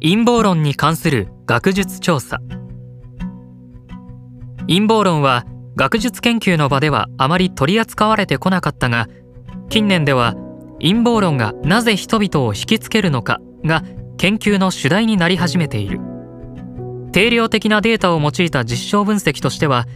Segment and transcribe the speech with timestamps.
[0.00, 2.38] 陰謀論に関する学術調査。
[4.68, 5.44] 陰謀論は
[5.74, 9.08] 学術研究の場ではあまり取り扱われてこなかったが
[9.70, 10.34] 近年では
[10.80, 13.82] 陰謀論がなぜ人々を引きつけるのかが
[14.18, 16.00] 研究の主題になり始めている。
[17.10, 19.86] 定量的なデータを用いた実証分析としては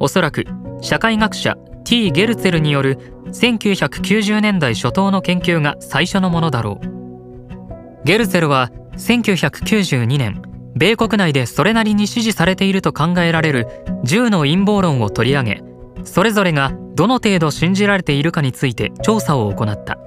[0.00, 0.46] おそらく
[0.80, 8.04] 社会学者 T・ ゲルツェルによる1990年代初頭の研究が最初のものだろう。
[8.04, 10.42] ゲルツェルは1992年
[10.74, 13.66] 米国内でそれなりに支持されていると考えられる
[14.04, 15.62] 10の陰謀論を取り上げ
[16.04, 19.98] それぞれがどの程度信じられているかについて調査を行った。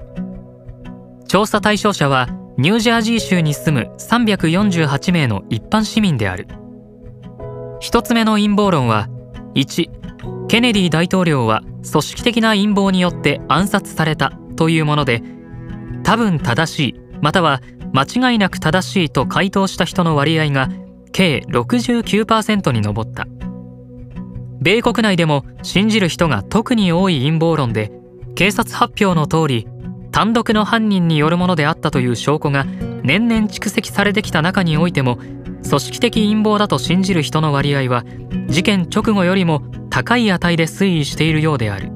[1.26, 6.46] 調査対象者はニュージャージー州に住む348名の一般市民である。
[7.80, 9.08] 一つ目の陰謀論は
[9.54, 9.90] 1
[10.48, 15.22] ケネディ大統領は組織的な陰謀によって暗殺されたというもので
[16.02, 17.60] 多分正しいまたは
[17.92, 20.68] 間違いなく正しいと回答した人の割合が
[21.12, 23.26] 計69%に上った。
[24.60, 27.92] 米国内でも信じる人が特に多い陰謀論で
[28.34, 29.68] 警察発表の通り
[30.10, 32.64] 単独の犯人によるものであったという証拠が
[33.02, 38.04] 年々蓄積されてきた中においても組織的陰謀だと信じる人の割合は
[38.48, 41.92] 事件直後よりも高い値で推移しているようである。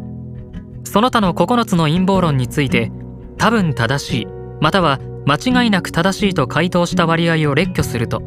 [0.85, 2.91] その他の9つの陰謀論について
[3.39, 4.27] 多分正しい
[4.61, 4.99] または
[5.31, 8.19] 間違いなく正しいと回答した割合を列挙すると。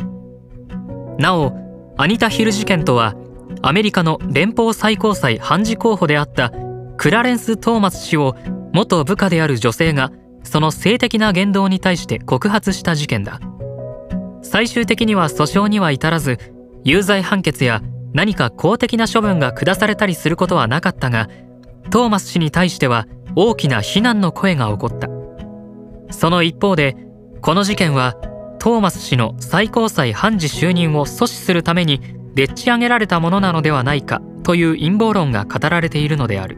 [1.19, 1.51] なお
[1.97, 3.15] アニタ・ヒル事件とは
[3.61, 6.53] アメリカの連邦最高裁判事候補であった
[6.97, 8.35] クラレンス・トーマス氏を
[8.73, 10.11] 元部下である女性が
[10.43, 13.39] その性的な言動に対して告発した事件だ。
[14.41, 16.37] 最終的には訴訟には至らず
[16.83, 17.81] 有罪判決や
[18.13, 21.27] 何か公的な処分が下されたりすることはなかったが
[21.89, 25.09] トーマス氏に対しては大きな非難の声が起こった。
[26.11, 26.95] その一方で
[27.41, 28.15] この事件は
[28.59, 31.99] トーマス氏の最高裁判事就任を阻止するために
[32.33, 36.57] でっち上げられたものなのではないかという陰謀論が語られているのである。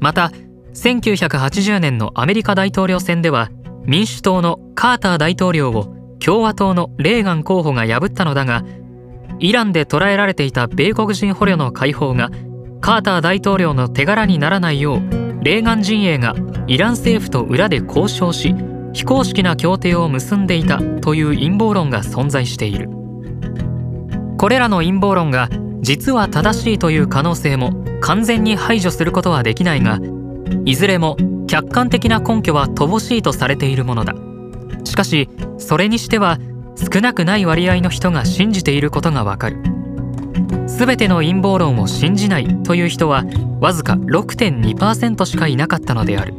[0.00, 0.32] また
[0.74, 3.50] 1980年のアメリカ大統領選では
[3.84, 8.64] 民主党のカーター大統領を共和党のレーガン候補が破ったのだが
[9.38, 12.30] イランで捕らえられていた米国人捕虜の解放が
[12.80, 16.34] カーター大統領の手柄にならないようレーガン陣営が
[16.66, 18.54] イラン政府と裏で交渉し
[18.92, 22.88] 非公式な協定を結んでいたという陰謀論が存在している。
[24.38, 25.48] これらの陰謀論が
[25.80, 29.98] 実は正しいという可能性も完全に排除することはできないが
[30.64, 31.16] いずれも
[31.46, 34.14] 客観的な根拠は乏しいとされているものだ。
[34.84, 35.28] しかし
[35.58, 36.38] それにしては
[36.92, 39.62] 少なくない割合の人が信じていることがわかる。
[40.66, 43.24] 全ての陰謀論を信じないという人は
[43.60, 46.34] わずか6.2%しかいなかったのである。